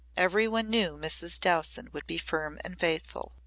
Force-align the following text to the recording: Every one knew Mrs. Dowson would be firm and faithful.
Every 0.17 0.47
one 0.47 0.71
knew 0.71 0.97
Mrs. 0.97 1.39
Dowson 1.39 1.89
would 1.93 2.07
be 2.07 2.17
firm 2.17 2.59
and 2.63 2.79
faithful. 2.79 3.33